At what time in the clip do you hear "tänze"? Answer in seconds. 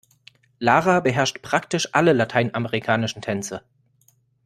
3.21-3.61